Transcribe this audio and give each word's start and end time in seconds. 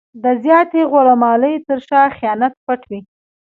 د 0.23 0.25
زیاتې 0.43 0.81
غوړه 0.91 1.13
مالۍ 1.21 1.55
تر 1.67 1.79
شا 1.87 2.01
خیانت 2.17 2.53
پټ 2.65 2.81
وي. 2.89 2.99